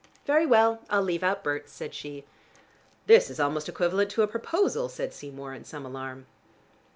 "Very 0.25 0.47
well: 0.47 0.81
I'll 0.89 1.03
leave 1.03 1.21
out 1.21 1.43
Berts," 1.43 1.71
said 1.71 1.93
she. 1.93 2.25
"This 3.05 3.29
is 3.29 3.39
almost 3.39 3.69
equivalent 3.69 4.09
to 4.09 4.23
a 4.23 4.27
proposal," 4.27 4.89
said 4.89 5.13
Seymour 5.13 5.53
in 5.53 5.63
some 5.63 5.85
alarm. 5.85 6.25